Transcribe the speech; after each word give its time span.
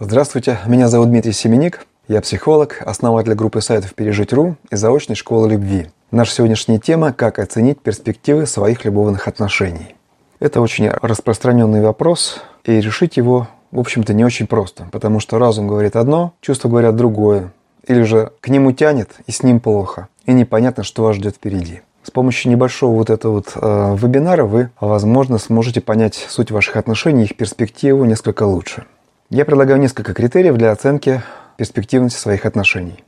Здравствуйте, 0.00 0.60
меня 0.64 0.86
зовут 0.86 1.08
Дмитрий 1.08 1.32
Семеник. 1.32 1.84
Я 2.06 2.20
психолог, 2.20 2.82
основатель 2.86 3.34
группы 3.34 3.60
сайтов 3.60 3.94
«Пережить.ру» 3.94 4.54
и 4.70 4.76
заочной 4.76 5.16
школы 5.16 5.48
любви. 5.50 5.88
Наша 6.12 6.34
сегодняшняя 6.34 6.78
тема– 6.78 7.12
как 7.16 7.40
оценить 7.40 7.80
перспективы 7.80 8.46
своих 8.46 8.84
любовных 8.84 9.26
отношений. 9.26 9.96
Это 10.38 10.60
очень 10.60 10.88
распространенный 10.88 11.80
вопрос, 11.80 12.40
и 12.62 12.80
решить 12.80 13.16
его, 13.16 13.48
в 13.72 13.80
общем-то, 13.80 14.14
не 14.14 14.24
очень 14.24 14.46
просто, 14.46 14.86
потому 14.92 15.18
что 15.18 15.36
разум 15.40 15.66
говорит 15.66 15.96
одно, 15.96 16.32
чувства 16.42 16.68
говорят 16.68 16.94
другое, 16.94 17.52
или 17.84 18.02
же 18.02 18.30
к 18.40 18.50
нему 18.50 18.70
тянет, 18.70 19.10
и 19.26 19.32
с 19.32 19.42
ним 19.42 19.58
плохо, 19.58 20.06
и 20.26 20.32
непонятно, 20.32 20.84
что 20.84 21.02
вас 21.02 21.16
ждет 21.16 21.34
впереди. 21.34 21.80
С 22.04 22.12
помощью 22.12 22.52
небольшого 22.52 22.94
вот 22.94 23.10
этого 23.10 23.32
вот 23.32 23.52
э, 23.56 23.96
вебинара 24.00 24.44
вы, 24.44 24.70
возможно, 24.80 25.38
сможете 25.38 25.80
понять 25.80 26.24
суть 26.28 26.52
ваших 26.52 26.76
отношений, 26.76 27.24
их 27.24 27.36
перспективу 27.36 28.04
несколько 28.04 28.44
лучше. 28.44 28.84
Я 29.30 29.44
предлагаю 29.44 29.78
несколько 29.78 30.14
критериев 30.14 30.56
для 30.56 30.72
оценки 30.72 31.22
перспективности 31.58 32.18
своих 32.18 32.46
отношений. 32.46 33.04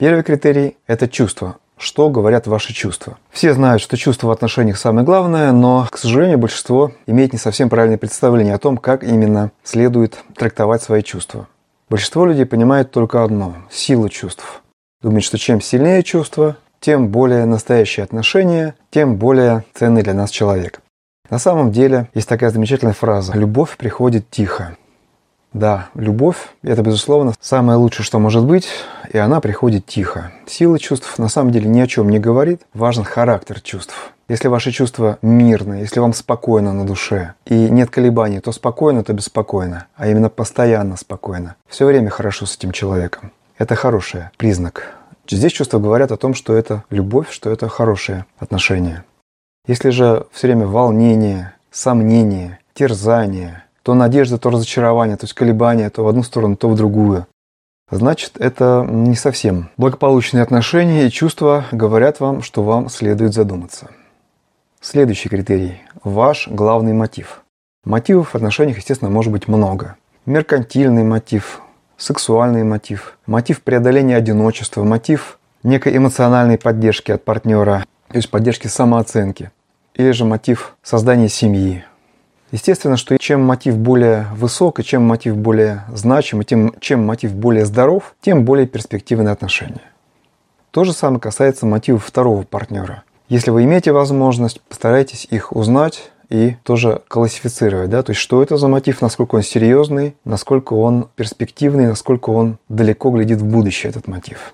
Первый 0.00 0.24
критерий– 0.24 0.76
это 0.88 1.06
чувство. 1.06 1.58
Что 1.78 2.10
говорят 2.10 2.48
ваши 2.48 2.72
чувства? 2.72 3.18
Все 3.30 3.54
знают, 3.54 3.80
что 3.80 3.96
чувство 3.96 4.26
в 4.26 4.30
отношениях 4.32 4.78
самое 4.78 5.06
главное, 5.06 5.52
но, 5.52 5.86
к 5.88 5.96
сожалению, 5.96 6.38
большинство 6.38 6.90
имеет 7.06 7.32
не 7.32 7.38
совсем 7.38 7.68
правильное 7.68 7.98
представление 7.98 8.54
о 8.54 8.58
том, 8.58 8.78
как 8.78 9.04
именно 9.04 9.52
следует 9.62 10.18
трактовать 10.34 10.82
свои 10.82 11.02
чувства. 11.02 11.46
Большинство 11.88 12.26
людей 12.26 12.46
понимает 12.46 12.90
только 12.90 13.22
одно– 13.22 13.54
силу 13.70 14.08
чувств. 14.08 14.62
Думают, 15.02 15.24
что 15.24 15.38
чем 15.38 15.60
сильнее 15.60 16.02
чувство, 16.02 16.56
тем 16.80 17.08
более 17.08 17.44
настоящие 17.44 18.02
отношения, 18.02 18.74
тем 18.90 19.16
более 19.16 19.64
ценный 19.74 20.02
для 20.02 20.14
нас 20.14 20.30
человек. 20.30 20.80
На 21.30 21.38
самом 21.38 21.70
деле 21.70 22.08
есть 22.12 22.28
такая 22.28 22.50
замечательная 22.50 22.92
фраза 22.92 23.34
«любовь 23.34 23.76
приходит 23.76 24.28
тихо». 24.30 24.76
Да, 25.52 25.88
любовь– 25.94 26.36
это, 26.62 26.82
безусловно, 26.82 27.34
самое 27.40 27.76
лучшее, 27.76 28.06
что 28.06 28.20
может 28.20 28.44
быть, 28.44 28.68
и 29.12 29.18
она 29.18 29.40
приходит 29.40 29.84
тихо. 29.84 30.32
Сила 30.46 30.78
чувств 30.78 31.18
на 31.18 31.28
самом 31.28 31.50
деле 31.50 31.68
ни 31.68 31.80
о 31.80 31.88
чем 31.88 32.08
не 32.08 32.20
говорит, 32.20 32.62
важен 32.72 33.02
характер 33.02 33.60
чувств. 33.60 34.12
Если 34.28 34.46
ваши 34.46 34.70
чувства 34.70 35.18
мирны, 35.22 35.74
если 35.74 35.98
вам 35.98 36.12
спокойно 36.12 36.72
на 36.72 36.86
душе 36.86 37.34
и 37.46 37.54
нет 37.54 37.90
колебаний, 37.90 38.38
то 38.38 38.52
спокойно, 38.52 39.02
то 39.02 39.12
беспокойно, 39.12 39.88
а 39.96 40.06
именно 40.06 40.28
постоянно 40.28 40.96
спокойно. 40.96 41.56
Все 41.68 41.84
время 41.84 42.10
хорошо 42.10 42.46
с 42.46 42.56
этим 42.56 42.70
человеком. 42.70 43.32
Это 43.58 43.74
хороший 43.74 44.26
признак. 44.36 44.94
Здесь 45.28 45.52
чувства 45.52 45.80
говорят 45.80 46.12
о 46.12 46.16
том, 46.16 46.34
что 46.34 46.54
это 46.54 46.84
любовь, 46.90 47.28
что 47.30 47.50
это 47.50 47.68
хорошие 47.68 48.24
отношения. 48.38 49.04
Если 49.66 49.90
же 49.90 50.26
все 50.30 50.46
время 50.46 50.66
волнение, 50.66 51.54
сомнение, 51.72 52.60
терзание– 52.72 53.64
то 53.82 53.94
надежда, 53.94 54.38
то 54.38 54.50
разочарование, 54.50 55.16
то 55.16 55.24
есть 55.24 55.34
колебания 55.34 55.90
то 55.90 56.04
в 56.04 56.08
одну 56.08 56.22
сторону, 56.22 56.56
то 56.56 56.68
в 56.68 56.76
другую. 56.76 57.26
Значит, 57.90 58.36
это 58.38 58.86
не 58.88 59.16
совсем 59.16 59.70
благополучные 59.76 60.42
отношения, 60.42 61.06
и 61.06 61.10
чувства 61.10 61.64
говорят 61.72 62.20
вам, 62.20 62.42
что 62.42 62.62
вам 62.62 62.88
следует 62.88 63.34
задуматься. 63.34 63.90
Следующий 64.80 65.28
критерий– 65.28 65.82
ваш 66.04 66.46
главный 66.48 66.92
мотив. 66.92 67.42
Мотивов 67.84 68.30
в 68.30 68.34
отношениях, 68.34 68.78
естественно, 68.78 69.10
может 69.10 69.32
быть 69.32 69.48
много. 69.48 69.96
Меркантильный 70.24 71.02
мотив, 71.02 71.62
сексуальный 71.96 72.62
мотив, 72.62 73.18
мотив 73.26 73.62
преодоления 73.62 74.16
одиночества, 74.16 74.84
мотив 74.84 75.38
некой 75.62 75.96
эмоциональной 75.96 76.58
поддержки 76.58 77.10
от 77.10 77.24
партнера, 77.24 77.84
то 78.08 78.16
есть 78.16 78.30
поддержки 78.30 78.68
самооценки, 78.68 79.50
или 79.94 80.12
же 80.12 80.24
мотив 80.24 80.76
создания 80.82 81.28
семьи, 81.28 81.84
Естественно, 82.52 82.96
что 82.96 83.16
чем 83.18 83.42
мотив 83.42 83.76
более 83.78 84.26
высок, 84.34 84.80
и 84.80 84.84
чем 84.84 85.02
мотив 85.02 85.36
более 85.36 85.84
значим, 85.92 86.42
и 86.42 86.44
тем, 86.44 86.74
чем 86.80 87.06
мотив 87.06 87.34
более 87.34 87.64
здоров, 87.64 88.14
тем 88.20 88.44
более 88.44 88.66
перспективные 88.66 89.32
отношения. 89.32 89.82
То 90.72 90.84
же 90.84 90.92
самое 90.92 91.20
касается 91.20 91.66
мотивов 91.66 92.04
второго 92.04 92.42
партнера. 92.42 93.04
Если 93.28 93.50
вы 93.50 93.64
имеете 93.64 93.92
возможность, 93.92 94.60
постарайтесь 94.62 95.26
их 95.30 95.52
узнать 95.54 96.10
и 96.28 96.56
тоже 96.64 97.02
классифицировать, 97.06 97.90
да, 97.90 98.02
то 98.02 98.10
есть 98.10 98.20
что 98.20 98.42
это 98.42 98.56
за 98.56 98.66
мотив, 98.68 99.00
насколько 99.00 99.36
он 99.36 99.42
серьезный, 99.42 100.16
насколько 100.24 100.74
он 100.74 101.08
перспективный, 101.16 101.86
насколько 101.86 102.30
он 102.30 102.58
далеко 102.68 103.10
глядит 103.10 103.40
в 103.40 103.44
будущее, 103.44 103.90
этот 103.90 104.08
мотив. 104.08 104.52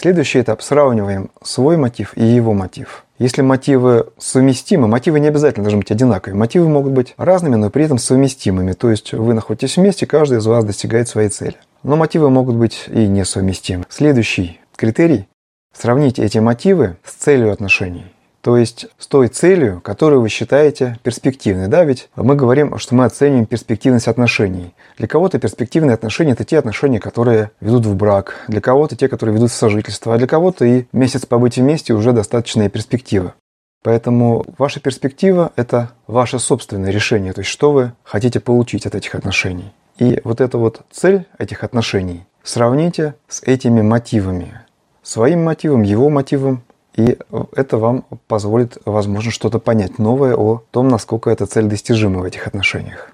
Следующий 0.00 0.40
этап– 0.40 0.62
сравниваем 0.62 1.30
свой 1.42 1.76
мотив 1.76 2.16
и 2.16 2.24
его 2.24 2.54
мотив– 2.54 3.04
если 3.18 3.42
мотивы 3.42 4.06
совместимы, 4.16 4.88
мотивы 4.88 5.20
не 5.20 5.28
обязательно 5.28 5.64
должны 5.64 5.80
быть 5.80 5.90
одинаковыми. 5.90 6.38
Мотивы 6.38 6.70
могут 6.70 6.92
быть 6.92 7.12
разными, 7.18 7.56
но 7.56 7.68
при 7.68 7.84
этом 7.84 7.98
совместимыми. 7.98 8.72
То 8.72 8.90
есть 8.90 9.12
вы 9.12 9.34
находитесь 9.34 9.76
вместе, 9.76 10.06
каждый 10.06 10.38
из 10.38 10.46
вас 10.46 10.64
достигает 10.64 11.06
своей 11.06 11.28
цели. 11.28 11.56
Но 11.82 11.96
мотивы 11.96 12.30
могут 12.30 12.56
быть 12.56 12.86
и 12.86 13.06
несовместимы. 13.06 13.84
Следующий 13.90 14.58
критерий– 14.74 15.28
сравните 15.74 16.24
эти 16.24 16.38
мотивы 16.38 16.96
с 17.04 17.12
целью 17.12 17.52
отношений. 17.52 18.06
То 18.42 18.56
есть 18.56 18.86
с 18.98 19.06
той 19.06 19.28
целью, 19.28 19.80
которую 19.82 20.22
вы 20.22 20.28
считаете 20.30 20.98
перспективной. 21.02 21.68
Да, 21.68 21.84
ведь 21.84 22.08
мы 22.16 22.36
говорим, 22.36 22.78
что 22.78 22.94
мы 22.94 23.04
оцениваем 23.04 23.46
перспективность 23.46 24.08
отношений. 24.08 24.74
Для 24.96 25.06
кого-то 25.06 25.38
перспективные 25.38 25.94
отношения– 25.94 26.32
это 26.32 26.44
те 26.44 26.58
отношения, 26.58 27.00
которые 27.00 27.50
ведут 27.60 27.84
в 27.84 27.94
брак. 27.96 28.44
Для 28.48 28.60
кого-то 28.60 28.96
те, 28.96 29.08
которые 29.08 29.36
ведут 29.36 29.50
в 29.50 29.54
сожительство. 29.54 30.14
А 30.14 30.18
для 30.18 30.26
кого-то 30.26 30.64
и 30.64 30.84
месяц 30.92 31.26
побыть 31.26 31.56
вместе 31.56 31.92
уже 31.92 32.12
достаточная 32.12 32.70
перспектива. 32.70 33.34
Поэтому 33.82 34.44
ваша 34.58 34.80
перспектива– 34.80 35.52
это 35.56 35.92
ваше 36.06 36.38
собственное 36.38 36.90
решение, 36.90 37.32
то 37.32 37.40
есть 37.40 37.50
что 37.50 37.72
вы 37.72 37.92
хотите 38.04 38.38
получить 38.38 38.84
от 38.84 38.94
этих 38.94 39.14
отношений. 39.14 39.72
И 39.98 40.20
вот 40.24 40.40
эта 40.40 40.58
вот 40.58 40.82
цель 40.90 41.24
этих 41.38 41.64
отношений 41.64 42.26
сравните 42.42 43.14
с 43.28 43.42
этими 43.42 43.80
мотивами. 43.80 44.60
Своим 45.02 45.44
мотивом, 45.44 45.82
его 45.82 46.10
мотивом 46.10 46.62
и 46.96 47.16
это 47.54 47.78
вам 47.78 48.04
позволит, 48.26 48.78
возможно, 48.84 49.30
что-то 49.30 49.58
понять 49.58 49.98
новое 49.98 50.34
о 50.34 50.62
том, 50.70 50.88
насколько 50.88 51.30
эта 51.30 51.46
цель 51.46 51.66
достижима 51.66 52.20
в 52.20 52.24
этих 52.24 52.46
отношениях. 52.46 53.12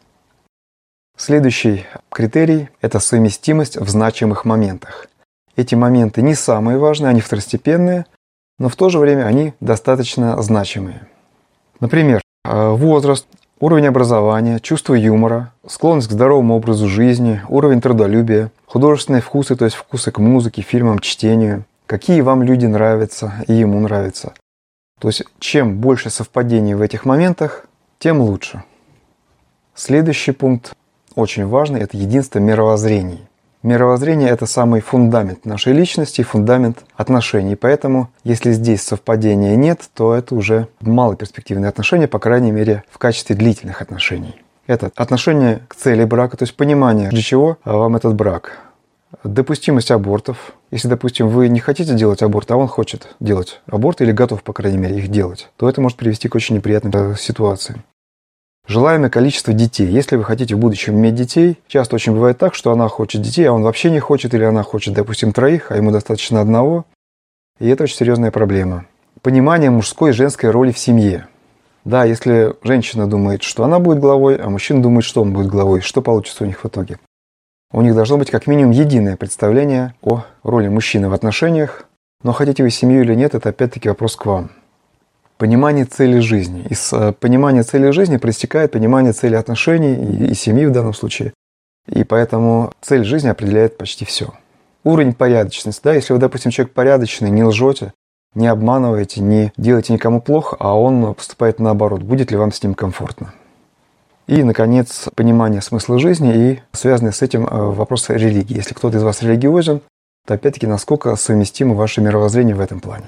Следующий 1.16 1.86
критерий– 2.10 2.68
это 2.80 3.00
совместимость 3.00 3.76
в 3.76 3.88
значимых 3.88 4.44
моментах. 4.44 5.06
Эти 5.56 5.74
моменты 5.74 6.20
не 6.20 6.34
самые 6.34 6.78
важные, 6.78 7.10
они 7.10 7.20
второстепенные, 7.20 8.06
но 8.58 8.68
в 8.68 8.76
то 8.76 8.88
же 8.88 8.98
время 8.98 9.24
они 9.24 9.54
достаточно 9.60 10.40
значимые. 10.42 11.06
Например, 11.80 12.20
э, 12.44 12.68
возраст, 12.70 13.26
уровень 13.60 13.86
образования, 13.86 14.60
чувство 14.60 14.94
юмора, 14.94 15.52
склонность 15.66 16.08
к 16.08 16.12
здоровому 16.12 16.56
образу 16.56 16.88
жизни, 16.88 17.42
уровень 17.48 17.80
трудолюбия, 17.80 18.50
художественные 18.66 19.22
вкусы, 19.22 19.56
то 19.56 19.64
есть 19.64 19.76
вкусы 19.76 20.10
к 20.10 20.18
музыке, 20.18 20.62
фильмам, 20.62 20.98
чтению– 20.98 21.64
какие 21.86 22.20
вам 22.20 22.42
люди 22.42 22.66
нравятся 22.66 23.32
и 23.46 23.54
ему 23.54 23.80
нравятся. 23.80 24.34
То 25.00 25.08
есть 25.08 25.24
чем 25.38 25.78
больше 25.78 26.10
совпадений 26.10 26.74
в 26.74 26.82
этих 26.82 27.04
моментах, 27.04 27.66
тем 27.98 28.20
лучше. 28.20 28.62
Следующий 29.74 30.32
пункт 30.32 30.72
очень 31.14 31.46
важный– 31.46 31.80
это 31.82 31.96
единство 31.96 32.38
мировоззрений. 32.38 33.26
Мировоззрение– 33.62 34.28
это 34.30 34.46
самый 34.46 34.80
фундамент 34.80 35.44
нашей 35.44 35.72
личности, 35.72 36.22
фундамент 36.22 36.84
отношений. 36.94 37.56
Поэтому, 37.56 38.10
если 38.22 38.52
здесь 38.52 38.82
совпадения 38.82 39.56
нет, 39.56 39.80
то 39.94 40.14
это 40.14 40.34
уже 40.34 40.68
малоперспективные 40.80 41.68
отношения, 41.68 42.06
по 42.06 42.18
крайней 42.18 42.52
мере, 42.52 42.84
в 42.90 42.98
качестве 42.98 43.34
длительных 43.34 43.82
отношений. 43.82 44.36
Это 44.66 44.90
отношение 44.94 45.62
к 45.68 45.74
цели 45.74 46.04
брака, 46.04 46.36
то 46.36 46.44
есть 46.44 46.56
понимание, 46.56 47.08
для 47.08 47.22
чего 47.22 47.58
вам 47.64 47.96
этот 47.96 48.14
брак 48.14 48.58
допустимость 49.24 49.90
абортов. 49.90 50.54
Если, 50.70 50.88
допустим, 50.88 51.28
вы 51.28 51.48
не 51.48 51.60
хотите 51.60 51.94
делать 51.94 52.22
аборт, 52.22 52.50
а 52.50 52.56
он 52.56 52.68
хочет 52.68 53.14
делать 53.20 53.60
аборт 53.66 54.00
или 54.00 54.12
готов, 54.12 54.42
по 54.42 54.52
крайней 54.52 54.78
мере, 54.78 54.98
их 54.98 55.08
делать, 55.08 55.48
то 55.56 55.68
это 55.68 55.80
может 55.80 55.98
привести 55.98 56.28
к 56.28 56.34
очень 56.34 56.56
неприятной 56.56 56.90
э, 56.92 57.14
ситуации. 57.16 57.82
Желаемое 58.68 59.10
количество 59.10 59.52
детей. 59.52 59.86
Если 59.86 60.16
вы 60.16 60.24
хотите 60.24 60.56
в 60.56 60.58
будущем 60.58 60.94
иметь 60.94 61.14
детей, 61.14 61.58
часто 61.68 61.94
очень 61.94 62.12
бывает 62.12 62.36
так, 62.38 62.54
что 62.54 62.72
она 62.72 62.88
хочет 62.88 63.22
детей, 63.22 63.44
а 63.44 63.52
он 63.52 63.62
вообще 63.62 63.90
не 63.90 64.00
хочет, 64.00 64.34
или 64.34 64.42
она 64.42 64.64
хочет, 64.64 64.92
допустим, 64.92 65.32
троих, 65.32 65.70
а 65.70 65.76
ему 65.76 65.92
достаточно 65.92 66.40
одного. 66.40 66.84
И 67.60 67.68
это 67.68 67.84
очень 67.84 67.96
серьезная 67.96 68.32
проблема. 68.32 68.86
Понимание 69.22 69.70
мужской 69.70 70.10
и 70.10 70.12
женской 70.12 70.50
роли 70.50 70.72
в 70.72 70.78
семье. 70.78 71.28
Да, 71.84 72.04
если 72.04 72.56
женщина 72.64 73.08
думает, 73.08 73.44
что 73.44 73.62
она 73.62 73.78
будет 73.78 74.00
главой, 74.00 74.36
а 74.36 74.50
мужчина 74.50 74.82
думает, 74.82 75.04
что 75.04 75.22
он 75.22 75.32
будет 75.32 75.46
главой, 75.46 75.80
что 75.80 76.02
получится 76.02 76.42
у 76.42 76.46
них 76.48 76.64
в 76.64 76.66
итоге? 76.66 76.98
У 77.72 77.82
них 77.82 77.94
должно 77.94 78.16
быть 78.16 78.30
как 78.30 78.46
минимум 78.46 78.70
единое 78.70 79.16
представление 79.16 79.94
о 80.02 80.24
роли 80.44 80.68
мужчины 80.68 81.08
в 81.08 81.12
отношениях, 81.12 81.86
но 82.22 82.32
хотите 82.32 82.62
вы 82.62 82.70
семью 82.70 83.02
или 83.02 83.14
нет, 83.14 83.34
это 83.34 83.48
опять-таки 83.48 83.88
вопрос 83.88 84.16
к 84.16 84.26
вам. 84.26 84.50
Понимание 85.36 85.84
цели 85.84 86.20
жизни. 86.20 86.64
Из 86.70 86.92
э, 86.92 87.12
понимания 87.12 87.62
цели 87.62 87.90
жизни 87.90 88.16
проистекает 88.16 88.72
понимание 88.72 89.12
цели 89.12 89.34
отношений 89.34 89.94
и, 89.94 90.30
и 90.30 90.34
семьи 90.34 90.64
в 90.64 90.72
данном 90.72 90.94
случае. 90.94 91.34
И 91.88 92.04
поэтому 92.04 92.72
цель 92.80 93.04
жизни 93.04 93.28
определяет 93.28 93.76
почти 93.76 94.04
все. 94.04 94.32
Уровень 94.82 95.12
порядочности. 95.12 95.82
Да, 95.84 95.92
если 95.92 96.14
вы, 96.14 96.18
допустим, 96.20 96.52
человек 96.52 96.72
порядочный, 96.72 97.30
не 97.30 97.44
лжете, 97.44 97.92
не 98.34 98.46
обманываете, 98.46 99.20
не 99.20 99.52
делаете 99.56 99.92
никому 99.92 100.20
плохо, 100.20 100.56
а 100.58 100.78
он 100.78 101.14
поступает 101.14 101.58
наоборот, 101.58 102.02
будет 102.02 102.30
ли 102.30 102.36
вам 102.36 102.52
с 102.52 102.62
ним 102.62 102.74
комфортно? 102.74 103.34
И, 104.26 104.42
наконец, 104.42 105.08
понимание 105.14 105.62
смысла 105.62 105.98
жизни 105.98 106.34
и 106.34 106.60
связанные 106.72 107.12
с 107.12 107.22
этим 107.22 107.46
э, 107.46 107.48
вопросы 107.50 108.14
религии. 108.14 108.56
Если 108.56 108.74
кто-то 108.74 108.98
из 108.98 109.02
вас 109.02 109.22
религиозен, 109.22 109.80
то 110.26 110.34
опять-таки 110.34 110.66
насколько 110.66 111.14
совместимо 111.14 111.74
ваше 111.74 112.00
мировоззрение 112.00 112.56
в 112.56 112.60
этом 112.60 112.80
плане. 112.80 113.06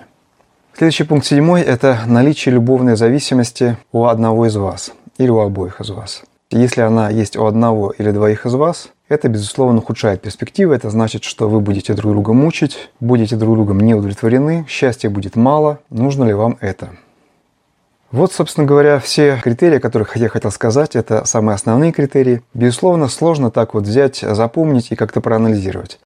Следующий 0.76 1.02
пункт 1.02 1.26
седьмой– 1.26 1.62
это 1.62 1.98
наличие 2.06 2.54
любовной 2.54 2.96
зависимости 2.96 3.76
у 3.90 4.04
одного 4.04 4.46
из 4.46 4.54
вас 4.54 4.92
или 5.18 5.28
у 5.28 5.40
обоих 5.40 5.80
из 5.80 5.90
вас. 5.90 6.22
Если 6.50 6.80
она 6.80 7.10
есть 7.10 7.36
у 7.36 7.46
одного 7.46 7.90
или 7.90 8.12
двоих 8.12 8.46
из 8.46 8.54
вас, 8.54 8.90
это, 9.08 9.28
безусловно, 9.28 9.78
ухудшает 9.78 10.22
перспективы. 10.22 10.76
Это 10.76 10.88
значит, 10.88 11.24
что 11.24 11.48
вы 11.48 11.60
будете 11.60 11.94
друг 11.94 12.12
друга 12.12 12.32
мучить, 12.32 12.90
будете 13.00 13.34
друг 13.34 13.56
другом 13.56 13.80
не 13.80 13.94
удовлетворены, 13.94 14.64
счастья 14.68 15.10
будет 15.10 15.34
мало. 15.34 15.80
Нужно 15.90 16.24
ли 16.24 16.32
вам 16.32 16.58
это? 16.60 16.90
Вот, 18.10 18.32
собственно 18.32 18.66
говоря, 18.66 19.00
все 19.00 19.38
критерии, 19.42 19.76
о 19.76 19.80
которых 19.80 20.16
я 20.16 20.28
хотел 20.28 20.50
сказать, 20.50 20.96
это 20.96 21.26
самые 21.26 21.54
основные 21.54 21.92
критерии. 21.92 22.42
Безусловно, 22.54 23.08
сложно 23.08 23.50
так 23.50 23.74
вот 23.74 23.84
взять, 23.84 24.18
запомнить 24.20 24.90
и 24.90 24.96
как-то 24.96 25.20
проанализировать. 25.20 26.00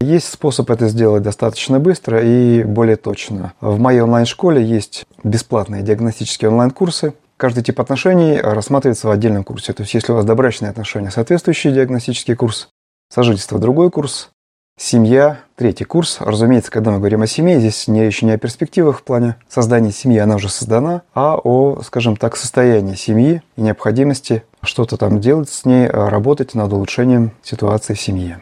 Есть 0.00 0.32
способ 0.32 0.70
это 0.70 0.88
сделать 0.88 1.22
достаточно 1.22 1.78
быстро 1.78 2.20
и 2.22 2.64
более 2.64 2.96
точно. 2.96 3.54
В 3.60 3.78
моей 3.78 4.00
онлайн-школе 4.00 4.62
есть 4.62 5.06
бесплатные 5.22 5.82
диагностические 5.82 6.50
онлайн-курсы. 6.50 7.14
Каждый 7.36 7.62
тип 7.62 7.80
отношений 7.80 8.38
рассматривается 8.40 9.08
в 9.08 9.10
отдельном 9.10 9.44
курсе. 9.44 9.72
То 9.72 9.82
есть, 9.82 9.94
если 9.94 10.12
у 10.12 10.16
вас 10.16 10.24
добрачные 10.24 10.70
отношения, 10.70 11.10
соответствующий 11.10 11.72
диагностический 11.72 12.34
курс, 12.34 12.68
сожительство– 13.08 13.58
другой 13.60 13.90
курс, 13.90 14.30
Семья, 14.78 15.40
третий 15.54 15.84
курс. 15.84 16.18
Разумеется, 16.20 16.70
когда 16.70 16.90
мы 16.90 16.98
говорим 16.98 17.22
о 17.22 17.26
семье, 17.26 17.58
здесь 17.58 17.88
не 17.88 18.02
речь 18.02 18.20
не 18.20 18.32
о 18.32 18.38
перспективах 18.38 18.98
в 18.98 19.04
плане 19.04 19.36
создания 19.48 19.90
семьи, 19.90 20.18
она 20.18 20.34
уже 20.34 20.50
создана, 20.50 21.00
а 21.14 21.38
о, 21.42 21.80
скажем 21.82 22.16
так, 22.16 22.36
состоянии 22.36 22.94
семьи 22.94 23.42
и 23.56 23.62
необходимости 23.62 24.42
что-то 24.62 24.98
там 24.98 25.18
делать 25.18 25.48
с 25.48 25.64
ней, 25.64 25.86
работать 25.88 26.54
над 26.54 26.70
улучшением 26.74 27.30
ситуации 27.42 27.94
в 27.94 28.00
семье. 28.00 28.40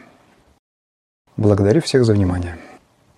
Благодарю 1.37 1.81
всех 1.81 2.03
за 2.03 2.13
внимание. 2.13 2.57